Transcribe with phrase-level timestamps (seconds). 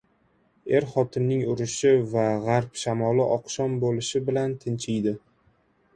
[0.77, 5.15] •Er-xotinning urushi va g‘arb shamoli oqshom bo‘lishi bilan tinchiydi.